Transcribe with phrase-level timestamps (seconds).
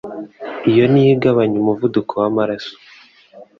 [0.71, 2.73] Iyo nryo Igabanya umuvuduko w'amaraso